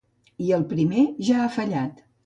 I 0.45 0.47
el 0.57 0.63
primer 0.73 1.05
ja 1.29 1.39
ha 1.45 1.55
fallat. 1.59 2.07